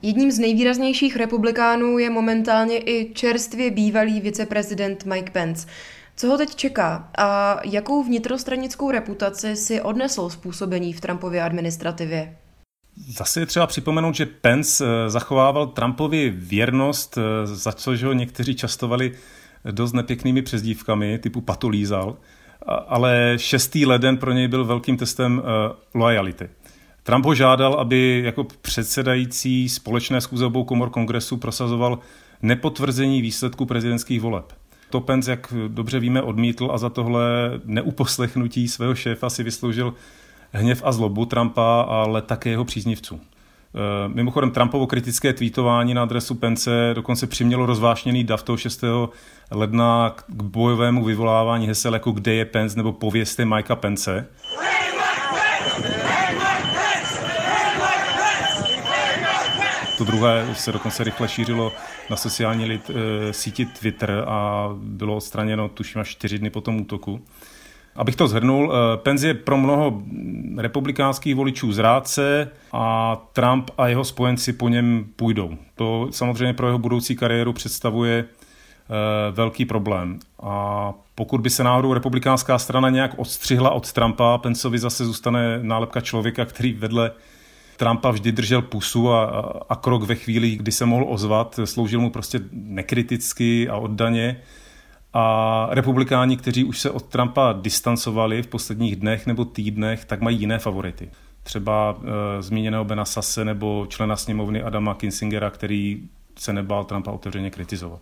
Jedním 0.01 0.31
z 0.31 0.39
nejvýraznějších 0.39 1.15
republikánů 1.15 1.97
je 1.97 2.09
momentálně 2.09 2.77
i 2.77 3.11
čerstvě 3.13 3.71
bývalý 3.71 4.21
viceprezident 4.21 5.05
Mike 5.05 5.31
Pence. 5.31 5.67
Co 6.15 6.27
ho 6.27 6.37
teď 6.37 6.55
čeká 6.55 7.09
a 7.17 7.59
jakou 7.63 8.03
vnitrostranickou 8.03 8.91
reputaci 8.91 9.55
si 9.55 9.81
odnesl 9.81 10.29
způsobení 10.29 10.93
v 10.93 11.01
Trumpově 11.01 11.43
administrativě? 11.43 12.35
Zase 13.07 13.39
je 13.39 13.45
třeba 13.45 13.67
připomenout, 13.67 14.15
že 14.15 14.25
Pence 14.25 14.85
eh, 14.85 15.09
zachovával 15.09 15.67
Trumpovi 15.67 16.29
věrnost, 16.29 17.17
za 17.43 17.71
což 17.71 18.03
ho 18.03 18.13
někteří 18.13 18.55
častovali 18.55 19.15
dost 19.71 19.93
nepěknými 19.93 20.41
přezdívkami 20.41 21.19
typu 21.19 21.41
patolízal, 21.41 22.17
ale 22.87 23.33
6. 23.37 23.75
leden 23.75 24.17
pro 24.17 24.31
něj 24.31 24.47
byl 24.47 24.65
velkým 24.65 24.97
testem 24.97 25.41
eh, 25.41 25.75
lojality. 25.93 26.49
Trump 27.03 27.25
ho 27.25 27.35
žádal, 27.35 27.73
aby 27.73 28.21
jako 28.25 28.43
předsedající 28.61 29.69
společné 29.69 30.21
schůze 30.21 30.45
obou 30.45 30.63
komor 30.63 30.89
kongresu 30.89 31.37
prosazoval 31.37 31.99
nepotvrzení 32.41 33.21
výsledku 33.21 33.65
prezidentských 33.65 34.21
voleb. 34.21 34.53
To 34.89 35.01
Pence, 35.01 35.31
jak 35.31 35.53
dobře 35.67 35.99
víme, 35.99 36.21
odmítl 36.21 36.69
a 36.73 36.77
za 36.77 36.89
tohle 36.89 37.23
neuposlechnutí 37.65 38.67
svého 38.67 38.95
šéfa 38.95 39.29
si 39.29 39.43
vysloužil 39.43 39.93
hněv 40.51 40.81
a 40.85 40.91
zlobu 40.91 41.25
Trumpa, 41.25 41.81
ale 41.81 42.21
také 42.21 42.49
jeho 42.49 42.65
příznivců. 42.65 43.19
Eh, 43.75 44.07
mimochodem 44.07 44.51
Trumpovo 44.51 44.87
kritické 44.87 45.33
tweetování 45.33 45.93
na 45.93 46.01
adresu 46.01 46.35
Pence 46.35 46.91
dokonce 46.93 47.27
přimělo 47.27 47.65
rozvášněný 47.65 48.23
dav 48.23 48.43
toho 48.43 48.57
6. 48.57 48.83
ledna 49.51 50.15
k 50.27 50.43
bojovému 50.43 51.03
vyvolávání 51.03 51.67
hesel 51.67 51.93
jako 51.93 52.11
kde 52.11 52.33
je 52.33 52.45
Pence 52.45 52.77
nebo 52.77 52.93
pověste 52.93 53.45
Mikea 53.45 53.75
Pence. 53.75 54.27
To 59.97 60.03
druhé 60.03 60.47
se 60.53 60.71
dokonce 60.71 61.03
rychle 61.03 61.27
šířilo 61.27 61.71
na 62.09 62.15
sociální 62.15 62.65
lid, 62.65 62.89
e, 62.89 63.33
síti 63.33 63.65
Twitter 63.65 64.23
a 64.27 64.69
bylo 64.73 65.15
odstraněno 65.15 65.69
tuším 65.69 66.01
až 66.01 66.09
čtyři 66.09 66.39
dny 66.39 66.49
po 66.49 66.61
tom 66.61 66.81
útoku. 66.81 67.21
Abych 67.95 68.15
to 68.15 68.27
zhrnul, 68.27 68.73
eh, 68.73 68.97
Pence 68.97 69.27
je 69.27 69.33
pro 69.33 69.57
mnoho 69.57 70.03
republikánských 70.57 71.35
voličů 71.35 71.71
zrádce 71.71 72.49
a 72.73 73.15
Trump 73.33 73.69
a 73.77 73.87
jeho 73.87 74.03
spojenci 74.03 74.53
po 74.53 74.69
něm 74.69 75.05
půjdou. 75.15 75.57
To 75.75 76.07
samozřejmě 76.11 76.53
pro 76.53 76.67
jeho 76.67 76.79
budoucí 76.79 77.15
kariéru 77.15 77.53
představuje 77.53 78.25
eh, 78.25 79.31
velký 79.31 79.65
problém. 79.65 80.19
A 80.43 80.93
pokud 81.15 81.41
by 81.41 81.49
se 81.49 81.63
náhodou 81.63 81.93
republikánská 81.93 82.59
strana 82.59 82.89
nějak 82.89 83.11
odstřihla 83.17 83.69
od 83.69 83.91
Trumpa, 83.91 84.37
Penceovi 84.37 84.79
zase 84.79 85.05
zůstane 85.05 85.59
nálepka 85.61 86.01
člověka, 86.01 86.45
který 86.45 86.73
vedle 86.73 87.11
Trumpa 87.77 88.11
vždy 88.11 88.31
držel 88.31 88.61
pusu 88.61 89.11
a, 89.11 89.25
a 89.69 89.75
krok 89.75 90.03
ve 90.03 90.15
chvíli, 90.15 90.55
kdy 90.55 90.71
se 90.71 90.85
mohl 90.85 91.05
ozvat, 91.07 91.59
sloužil 91.65 91.99
mu 91.99 92.09
prostě 92.09 92.39
nekriticky 92.51 93.69
a 93.69 93.77
oddaně 93.77 94.41
a 95.13 95.67
republikáni, 95.71 96.37
kteří 96.37 96.63
už 96.63 96.79
se 96.79 96.91
od 96.91 97.05
Trumpa 97.05 97.53
distancovali 97.53 98.43
v 98.43 98.47
posledních 98.47 98.95
dnech 98.95 99.27
nebo 99.27 99.45
týdnech, 99.45 100.05
tak 100.05 100.21
mají 100.21 100.39
jiné 100.39 100.59
favority. 100.59 101.09
Třeba 101.43 101.97
e, 102.01 102.41
zmíněného 102.41 102.85
Bena 102.85 103.05
Sase 103.05 103.45
nebo 103.45 103.85
člena 103.89 104.15
sněmovny 104.15 104.63
Adama 104.63 104.95
Kinsingera, 104.95 105.49
který 105.49 106.09
se 106.35 106.53
nebál 106.53 106.83
Trumpa 106.83 107.11
otevřeně 107.11 107.51
kritizovat. 107.51 108.01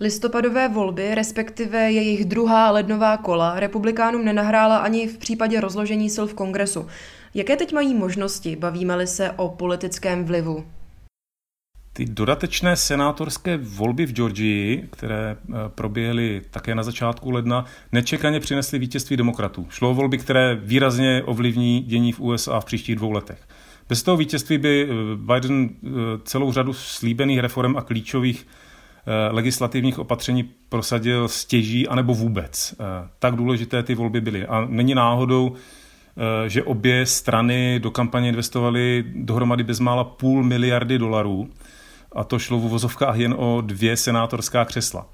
Listopadové 0.00 0.68
volby, 0.68 1.14
respektive 1.14 1.92
jejich 1.92 2.24
druhá 2.24 2.70
lednová 2.70 3.16
kola, 3.16 3.60
republikánům 3.60 4.24
nenahrála 4.24 4.78
ani 4.78 5.08
v 5.08 5.18
případě 5.18 5.60
rozložení 5.60 6.10
sil 6.14 6.26
v 6.26 6.34
kongresu. 6.34 6.86
Jaké 7.34 7.56
teď 7.56 7.72
mají 7.72 7.94
možnosti, 7.94 8.56
bavíme-li 8.56 9.06
se 9.06 9.30
o 9.30 9.48
politickém 9.48 10.24
vlivu? 10.24 10.64
Ty 11.96 12.04
dodatečné 12.04 12.76
senátorské 12.76 13.56
volby 13.56 14.06
v 14.06 14.12
Georgii, 14.12 14.88
které 14.92 15.36
eh, 15.36 15.52
proběhly 15.68 16.42
také 16.50 16.74
na 16.74 16.82
začátku 16.82 17.30
ledna, 17.30 17.64
nečekaně 17.92 18.40
přinesly 18.40 18.78
vítězství 18.78 19.16
demokratů. 19.16 19.66
Šlo 19.70 19.90
o 19.90 19.94
volby, 19.94 20.18
které 20.18 20.54
výrazně 20.54 21.22
ovlivní 21.24 21.80
dění 21.80 22.12
v 22.12 22.20
USA 22.20 22.60
v 22.60 22.64
příštích 22.64 22.96
dvou 22.96 23.10
letech. 23.10 23.48
Bez 23.88 24.02
toho 24.02 24.16
vítězství 24.16 24.58
by 24.58 24.88
eh, 24.88 24.94
Biden 25.16 25.70
eh, 25.70 25.88
celou 26.24 26.52
řadu 26.52 26.72
slíbených 26.72 27.38
reform 27.38 27.76
a 27.76 27.82
klíčových 27.82 28.46
legislativních 29.30 29.98
opatření 29.98 30.42
prosadil 30.68 31.28
stěží 31.28 31.88
anebo 31.88 32.14
vůbec. 32.14 32.74
Tak 33.18 33.36
důležité 33.36 33.82
ty 33.82 33.94
volby 33.94 34.20
byly. 34.20 34.46
A 34.46 34.66
není 34.70 34.94
náhodou, 34.94 35.54
že 36.46 36.62
obě 36.62 37.06
strany 37.06 37.80
do 37.82 37.90
kampaně 37.90 38.28
investovaly 38.28 39.04
dohromady 39.14 39.64
bezmála 39.64 40.04
půl 40.04 40.44
miliardy 40.44 40.98
dolarů 40.98 41.50
a 42.14 42.24
to 42.24 42.38
šlo 42.38 42.58
v 42.58 42.64
uvozovkách 42.64 43.16
jen 43.16 43.34
o 43.38 43.60
dvě 43.60 43.96
senátorská 43.96 44.64
křesla. 44.64 45.06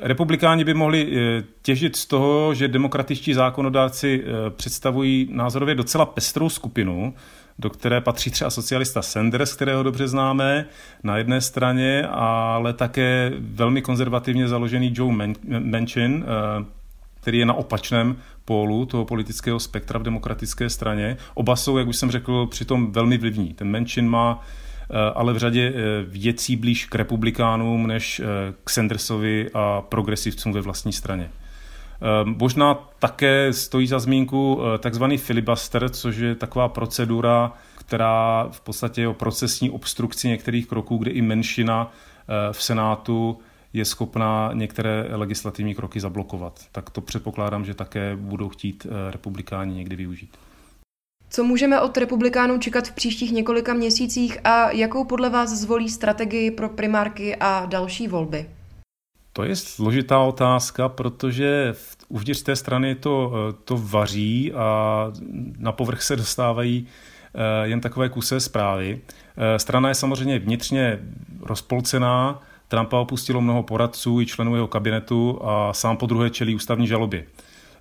Republikáni 0.00 0.64
by 0.64 0.74
mohli 0.74 1.08
eh, 1.12 1.42
těžit 1.62 1.96
z 1.96 2.06
toho, 2.06 2.54
že 2.54 2.68
demokratičtí 2.68 3.34
zákonodárci 3.34 4.24
eh, 4.24 4.50
představují 4.50 5.28
názorově 5.30 5.74
docela 5.74 6.06
pestrou 6.06 6.48
skupinu, 6.48 7.14
do 7.58 7.70
které 7.70 8.00
patří 8.00 8.30
třeba 8.30 8.50
socialista 8.50 9.02
Sanders, 9.02 9.54
kterého 9.54 9.82
dobře 9.82 10.08
známe, 10.08 10.66
na 11.02 11.16
jedné 11.16 11.40
straně, 11.40 12.06
ale 12.10 12.72
také 12.72 13.32
velmi 13.38 13.82
konzervativně 13.82 14.48
založený 14.48 14.92
Joe 14.96 15.34
Manchin, 15.60 16.24
eh, 16.24 16.64
který 17.20 17.38
je 17.38 17.46
na 17.46 17.54
opačném 17.54 18.16
pólu 18.44 18.86
toho 18.86 19.04
politického 19.04 19.60
spektra 19.60 19.98
v 19.98 20.02
demokratické 20.02 20.70
straně. 20.70 21.16
Oba 21.34 21.56
jsou, 21.56 21.78
jak 21.78 21.88
už 21.88 21.96
jsem 21.96 22.10
řekl, 22.10 22.46
přitom 22.46 22.92
velmi 22.92 23.18
vlivní. 23.18 23.54
Ten 23.54 23.70
Manchin 23.70 24.08
má 24.08 24.44
ale 25.14 25.32
v 25.32 25.36
řadě 25.36 25.72
eh, 25.74 26.02
věcí 26.06 26.56
blíž 26.56 26.86
k 26.86 26.94
republikánům 26.94 27.86
než 27.86 28.20
eh, 28.20 28.24
k 28.64 28.70
Sandersovi 28.70 29.50
a 29.54 29.80
progresivcům 29.80 30.52
ve 30.52 30.60
vlastní 30.60 30.92
straně. 30.92 31.30
Možná 32.24 32.74
také 32.98 33.52
stojí 33.52 33.86
za 33.86 33.98
zmínku 33.98 34.60
takzvaný 34.78 35.18
filibuster, 35.18 35.88
což 35.88 36.16
je 36.16 36.34
taková 36.34 36.68
procedura, 36.68 37.52
která 37.78 38.48
v 38.50 38.60
podstatě 38.60 39.00
je 39.00 39.08
o 39.08 39.14
procesní 39.14 39.70
obstrukci 39.70 40.28
některých 40.28 40.66
kroků, 40.66 40.96
kde 40.96 41.10
i 41.10 41.22
menšina 41.22 41.92
v 42.52 42.62
Senátu 42.62 43.38
je 43.72 43.84
schopná 43.84 44.50
některé 44.52 45.06
legislativní 45.10 45.74
kroky 45.74 46.00
zablokovat. 46.00 46.60
Tak 46.72 46.90
to 46.90 47.00
předpokládám, 47.00 47.64
že 47.64 47.74
také 47.74 48.16
budou 48.16 48.48
chtít 48.48 48.86
republikáni 49.10 49.74
někdy 49.74 49.96
využít. 49.96 50.36
Co 51.34 51.44
můžeme 51.44 51.80
od 51.80 51.96
republikánů 51.96 52.58
čekat 52.58 52.88
v 52.88 52.92
příštích 52.92 53.32
několika 53.32 53.74
měsících 53.74 54.38
a 54.44 54.70
jakou 54.70 55.04
podle 55.04 55.30
vás 55.30 55.50
zvolí 55.50 55.88
strategii 55.88 56.50
pro 56.50 56.68
primárky 56.68 57.36
a 57.36 57.66
další 57.66 58.08
volby? 58.08 58.50
To 59.32 59.42
je 59.42 59.56
složitá 59.56 60.18
otázka, 60.18 60.88
protože 60.88 61.74
uvnitř 62.08 62.42
té 62.42 62.56
strany 62.56 62.94
to, 62.94 63.32
to 63.64 63.76
vaří 63.76 64.52
a 64.52 65.06
na 65.58 65.72
povrch 65.72 66.02
se 66.02 66.16
dostávají 66.16 66.86
eh, 67.34 67.68
jen 67.68 67.80
takové 67.80 68.08
kusé 68.08 68.40
zprávy. 68.40 69.00
Eh, 69.36 69.58
strana 69.58 69.88
je 69.88 69.94
samozřejmě 69.94 70.38
vnitřně 70.38 71.00
rozpolcená, 71.40 72.40
Trumpa 72.68 72.98
opustilo 72.98 73.40
mnoho 73.40 73.62
poradců 73.62 74.20
i 74.20 74.26
členů 74.26 74.54
jeho 74.54 74.66
kabinetu 74.66 75.40
a 75.44 75.72
sám 75.72 75.96
po 75.96 76.06
druhé 76.06 76.30
čelí 76.30 76.54
ústavní 76.54 76.86
žalobě. 76.86 77.26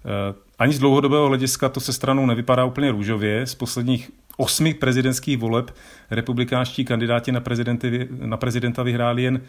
Eh, 0.06 0.36
ani 0.60 0.74
z 0.74 0.80
dlouhodobého 0.80 1.28
hlediska 1.28 1.70
to 1.70 1.80
se 1.80 1.94
stranou 1.94 2.26
nevypadá 2.26 2.66
úplně 2.66 2.92
růžově. 2.92 3.46
Z 3.48 3.56
posledních 3.56 4.12
osmi 4.38 4.74
prezidentských 4.74 5.38
voleb 5.38 5.76
republikánští 6.12 6.86
kandidáti 6.86 7.32
na, 7.32 7.42
na 8.12 8.38
prezidenta 8.38 8.84
vyhráli 8.84 9.24
jen 9.24 9.42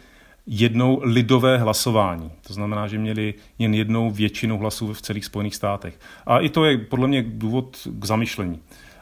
jednou 0.47 1.01
lidové 1.03 1.57
hlasování. 1.57 2.31
To 2.47 2.53
znamená, 2.53 2.87
že 2.87 2.97
měli 2.97 3.33
jen 3.59 3.73
jednou 3.73 4.11
většinu 4.11 4.57
hlasů 4.57 4.93
v 4.93 5.01
celých 5.01 5.25
Spojených 5.25 5.55
státech. 5.55 5.99
A 6.25 6.39
i 6.39 6.49
to 6.49 6.65
je 6.65 6.77
podle 6.77 7.07
mě 7.07 7.23
důvod 7.27 7.87
k 7.99 8.05
zamyšlení. 8.05 8.59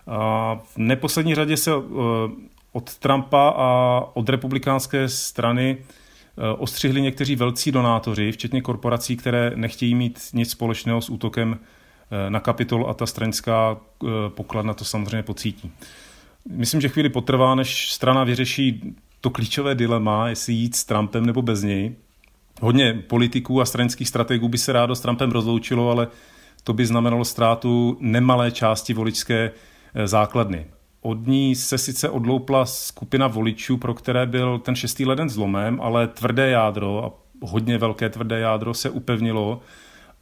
A 0.08 0.56
v 0.56 0.78
neposlední 0.78 1.36
řadě 1.36 1.58
se 1.58 1.72
eh, 1.72 1.76
od 2.72 2.98
Trumpa 2.98 3.54
a 3.58 4.00
od 4.14 4.30
republikánské 4.30 5.10
strany 5.10 5.78
eh, 5.80 6.01
ostřihli 6.58 7.02
někteří 7.02 7.36
velcí 7.36 7.72
donátoři, 7.72 8.32
včetně 8.32 8.62
korporací, 8.62 9.18
které 9.18 9.52
nechtějí 9.56 9.96
mít 9.96 10.20
nic 10.34 10.52
společného 10.52 11.02
s 11.02 11.10
útokem 11.10 11.60
eh, 11.60 12.30
na 12.30 12.40
kapitol 12.40 12.90
a 12.90 12.94
ta 12.94 13.06
stranická 13.06 13.78
pokladna 14.30 14.74
to 14.74 14.86
samozřejmě 14.86 15.24
pocítí. 15.24 15.72
Myslím, 16.50 16.82
že 16.82 16.90
chvíli 16.90 17.10
potrvá, 17.10 17.56
než 17.56 17.92
strana 17.92 18.24
vyřeší 18.24 18.96
to 19.22 19.30
klíčové 19.30 19.76
dilema, 19.76 20.30
jestli 20.30 20.54
jít 20.54 20.76
s 20.76 20.86
Trumpem 20.86 21.26
nebo 21.26 21.42
bez 21.42 21.64
něj. 21.64 21.96
Hodně 22.62 22.94
politiků 22.94 23.62
a 23.62 23.66
stranických 23.66 24.08
strategů 24.08 24.50
by 24.50 24.58
se 24.58 24.74
rádo 24.74 24.96
s 24.96 25.02
Trumpem 25.02 25.32
rozloučilo, 25.32 25.92
ale 25.92 26.08
to 26.64 26.74
by 26.74 26.86
znamenalo 26.86 27.26
ztrátu 27.26 27.98
nemalé 28.00 28.52
části 28.52 28.94
voličské 28.94 29.52
eh, 29.94 30.08
základny. 30.08 30.66
Od 31.02 31.28
ní 31.28 31.56
se 31.56 31.78
sice 31.78 32.10
odloupla 32.10 32.66
skupina 32.66 33.28
voličů, 33.28 33.78
pro 33.78 33.94
které 33.94 34.26
byl 34.26 34.60
ten 34.60 34.76
6. 34.76 35.00
leden 35.00 35.30
zlomem, 35.30 35.82
ale 35.82 36.08
tvrdé 36.08 36.50
jádro 36.50 37.06
a 37.06 37.12
hodně 37.48 37.78
velké 37.78 38.10
tvrdé 38.10 38.40
jádro 38.40 38.74
se 38.74 38.90
upevnilo 38.90 39.62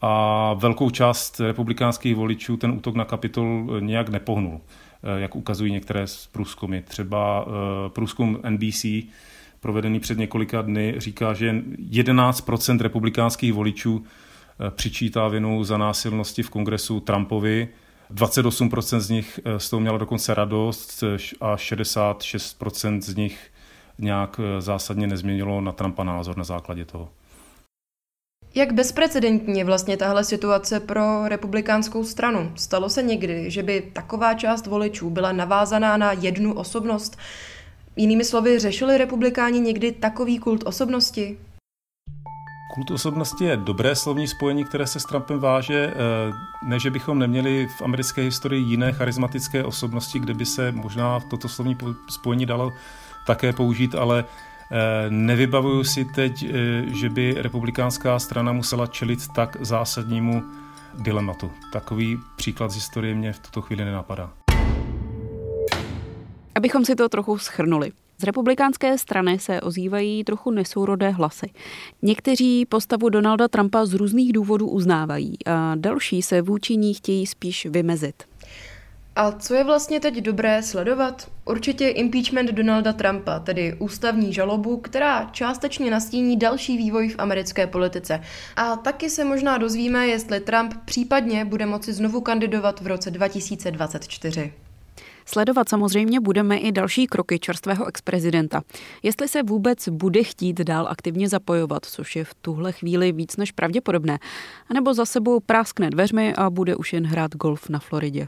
a 0.01 0.53
velkou 0.53 0.89
část 0.89 1.39
republikánských 1.39 2.15
voličů 2.15 2.57
ten 2.57 2.71
útok 2.71 2.95
na 2.95 3.05
kapitol 3.05 3.67
nějak 3.79 4.09
nepohnul. 4.09 4.61
Eh, 5.03 5.19
jak 5.21 5.35
ukazují 5.35 5.71
některé 5.71 6.07
z 6.07 6.27
průzkumy. 6.27 6.81
Třeba 6.81 7.45
eh, 7.47 7.89
průzkum 7.89 8.39
NBC 8.49 8.85
provedený 9.59 9.99
před 9.99 10.17
několika 10.17 10.61
dny 10.61 10.93
říká, 10.97 11.33
že 11.33 11.51
11% 11.91 12.81
republikánských 12.81 13.53
voličů 13.53 14.03
eh, 14.03 14.71
přičítá 14.71 15.27
vinu 15.27 15.63
za 15.63 15.77
násilnosti 15.77 16.43
v 16.43 16.49
kongresu 16.49 16.99
Trumpovi, 16.99 17.67
28% 18.15 18.99
z 18.99 19.09
nich 19.09 19.39
z 19.57 19.69
toho 19.69 19.79
měla 19.79 19.97
dokonce 19.97 20.33
radost 20.33 21.03
a 21.41 21.55
66% 21.55 23.01
z 23.01 23.15
nich 23.15 23.39
nějak 23.99 24.39
zásadně 24.59 25.07
nezměnilo 25.07 25.61
na 25.61 25.71
Trumpa 25.71 26.03
názor 26.03 26.37
na 26.37 26.43
základě 26.43 26.85
toho. 26.85 27.09
Jak 28.55 28.73
bezprecedentní 28.73 29.59
je 29.59 29.65
vlastně 29.65 29.97
tahle 29.97 30.23
situace 30.23 30.79
pro 30.79 31.27
republikánskou 31.27 32.03
stranu? 32.03 32.51
Stalo 32.55 32.89
se 32.89 33.03
někdy, 33.03 33.51
že 33.51 33.63
by 33.63 33.81
taková 33.93 34.33
část 34.33 34.67
voličů 34.67 35.09
byla 35.09 35.31
navázaná 35.31 35.97
na 35.97 36.11
jednu 36.11 36.53
osobnost? 36.53 37.17
Jinými 37.95 38.25
slovy, 38.25 38.59
řešili 38.59 38.97
republikáni 38.97 39.59
někdy 39.59 39.91
takový 39.91 40.39
kult 40.39 40.63
osobnosti? 40.65 41.37
Kult 42.79 42.91
osobnosti 42.91 43.45
je 43.45 43.57
dobré 43.57 43.95
slovní 43.95 44.27
spojení, 44.27 44.65
které 44.65 44.87
se 44.87 44.99
s 44.99 45.03
Trumpem 45.03 45.39
váže. 45.39 45.93
Eh, 45.93 45.95
ne, 46.63 46.79
že 46.79 46.89
bychom 46.89 47.19
neměli 47.19 47.67
v 47.67 47.81
americké 47.81 48.21
historii 48.21 48.63
jiné 48.63 48.91
charismatické 48.91 49.63
osobnosti, 49.63 50.19
kde 50.19 50.33
by 50.33 50.45
se 50.45 50.71
možná 50.71 51.19
toto 51.19 51.49
slovní 51.49 51.77
spojení 52.09 52.45
dalo 52.45 52.71
také 53.27 53.53
použít, 53.53 53.95
ale 53.95 54.25
Eh, 54.71 55.09
nevybavuju 55.09 55.83
si 55.83 56.05
teď, 56.05 56.43
eh, 56.43 56.49
že 56.93 57.09
by 57.09 57.35
republikánská 57.37 58.19
strana 58.19 58.53
musela 58.53 58.87
čelit 58.87 59.27
tak 59.27 59.57
zásadnímu 59.59 60.43
dilematu. 60.93 61.51
Takový 61.73 62.19
příklad 62.35 62.71
z 62.71 62.75
historie 62.75 63.15
mě 63.15 63.33
v 63.33 63.39
tuto 63.39 63.61
chvíli 63.61 63.85
nenapadá. 63.85 64.33
Abychom 66.55 66.85
si 66.85 66.95
to 66.95 67.09
trochu 67.09 67.37
schrnuli. 67.37 67.91
Z 68.21 68.23
republikánské 68.23 68.97
strany 68.97 69.39
se 69.39 69.61
ozývají 69.61 70.23
trochu 70.23 70.51
nesourodé 70.51 71.09
hlasy. 71.09 71.49
Někteří 72.01 72.65
postavu 72.65 73.09
Donalda 73.09 73.47
Trumpa 73.47 73.85
z 73.85 73.93
různých 73.93 74.33
důvodů 74.33 74.67
uznávají 74.67 75.45
a 75.45 75.75
další 75.75 76.21
se 76.21 76.41
vůči 76.41 76.77
ní 76.77 76.93
chtějí 76.93 77.25
spíš 77.25 77.65
vymezit. 77.65 78.23
A 79.15 79.31
co 79.31 79.53
je 79.53 79.63
vlastně 79.63 79.99
teď 79.99 80.15
dobré 80.17 80.63
sledovat? 80.63 81.31
Určitě 81.45 81.87
impeachment 81.87 82.51
Donalda 82.51 82.93
Trumpa, 82.93 83.39
tedy 83.39 83.75
ústavní 83.79 84.33
žalobu, 84.33 84.77
která 84.77 85.29
částečně 85.31 85.91
nastíní 85.91 86.37
další 86.37 86.77
vývoj 86.77 87.09
v 87.09 87.19
americké 87.19 87.67
politice. 87.67 88.21
A 88.55 88.75
taky 88.75 89.09
se 89.09 89.23
možná 89.23 89.57
dozvíme, 89.57 90.07
jestli 90.07 90.39
Trump 90.39 90.73
případně 90.85 91.45
bude 91.45 91.65
moci 91.65 91.93
znovu 91.93 92.21
kandidovat 92.21 92.81
v 92.81 92.87
roce 92.87 93.11
2024. 93.11 94.53
Sledovat 95.31 95.69
samozřejmě 95.69 96.19
budeme 96.19 96.57
i 96.57 96.71
další 96.71 97.07
kroky 97.07 97.39
čerstvého 97.39 97.87
ex-prezidenta. 97.87 98.61
Jestli 99.03 99.27
se 99.27 99.43
vůbec 99.43 99.89
bude 99.89 100.23
chtít 100.23 100.61
dál 100.61 100.87
aktivně 100.87 101.29
zapojovat, 101.29 101.85
což 101.85 102.15
je 102.15 102.23
v 102.25 102.33
tuhle 102.33 102.71
chvíli 102.71 103.11
víc 103.11 103.37
než 103.37 103.51
pravděpodobné, 103.51 104.19
anebo 104.69 104.93
za 104.93 105.05
sebou 105.05 105.39
práskne 105.39 105.89
dveřmi 105.89 106.33
a 106.35 106.49
bude 106.49 106.75
už 106.75 106.93
jen 106.93 107.07
hrát 107.07 107.35
golf 107.35 107.69
na 107.69 107.79
Floridě. 107.79 108.27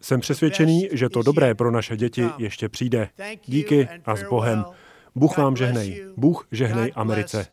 Jsem 0.00 0.20
přesvědčený, 0.20 0.88
že 0.92 1.08
to 1.08 1.22
dobré 1.22 1.54
pro 1.54 1.70
naše 1.70 1.96
děti 1.96 2.24
ještě 2.38 2.68
přijde. 2.68 3.08
Díky 3.46 3.88
a 4.04 4.16
s 4.16 4.22
Bohem. 4.22 4.64
Bůh 5.14 5.38
vám 5.38 5.56
žehnej. 5.56 6.06
Bůh 6.16 6.46
žehnej 6.52 6.92
Americe. 6.94 7.46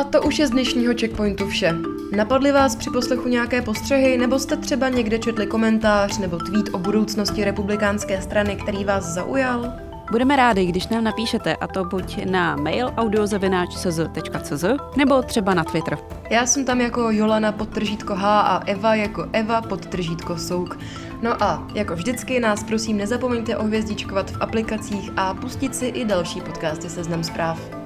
A 0.00 0.04
to 0.04 0.22
už 0.22 0.38
je 0.38 0.46
z 0.46 0.50
dnešního 0.50 0.94
checkpointu 1.00 1.48
vše. 1.48 1.74
Napadly 2.16 2.52
vás 2.52 2.76
při 2.76 2.90
poslechu 2.90 3.28
nějaké 3.28 3.62
postřehy, 3.62 4.18
nebo 4.18 4.38
jste 4.38 4.56
třeba 4.56 4.88
někde 4.88 5.18
četli 5.18 5.46
komentář 5.46 6.18
nebo 6.18 6.36
tweet 6.36 6.68
o 6.72 6.78
budoucnosti 6.78 7.44
republikánské 7.44 8.22
strany, 8.22 8.56
který 8.56 8.84
vás 8.84 9.04
zaujal? 9.04 9.72
Budeme 10.10 10.36
rádi, 10.36 10.66
když 10.66 10.88
nám 10.88 11.04
napíšete, 11.04 11.56
a 11.56 11.66
to 11.66 11.84
buď 11.84 12.24
na 12.24 12.56
mail 12.56 12.92
audiozavináč.cz 12.96 14.64
nebo 14.96 15.22
třeba 15.22 15.54
na 15.54 15.64
Twitter. 15.64 15.98
Já 16.30 16.46
jsem 16.46 16.64
tam 16.64 16.80
jako 16.80 17.10
Jolana 17.10 17.52
podtržítko 17.52 18.14
H 18.14 18.40
a 18.40 18.62
Eva 18.66 18.94
jako 18.94 19.26
Eva 19.32 19.62
podtržítko 19.62 20.38
Souk. 20.38 20.78
No 21.22 21.42
a 21.42 21.68
jako 21.74 21.94
vždycky 21.94 22.40
nás 22.40 22.64
prosím 22.64 22.96
nezapomeňte 22.96 23.56
ohvězdičkovat 23.56 24.30
v 24.30 24.36
aplikacích 24.40 25.10
a 25.16 25.34
pustit 25.34 25.74
si 25.76 25.86
i 25.86 26.04
další 26.04 26.40
podcasty 26.40 26.88
Seznam 26.88 27.24
zpráv. 27.24 27.85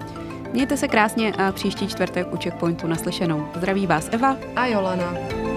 Mějte 0.53 0.77
se 0.77 0.89
krásně 0.89 1.33
a 1.33 1.53
příští 1.53 1.89
čtvrtek 1.89 2.33
u 2.33 2.37
Checkpointu 2.37 2.87
naslyšenou. 2.87 3.49
Zdraví 3.57 3.87
vás 3.87 4.09
Eva 4.13 4.37
a 4.57 4.67
Jolana. 4.67 5.50